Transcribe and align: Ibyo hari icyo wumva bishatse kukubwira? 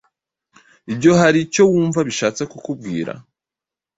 Ibyo 0.91 1.11
hari 1.19 1.37
icyo 1.45 1.63
wumva 1.71 1.99
bishatse 2.07 2.41
kukubwira? 2.51 3.13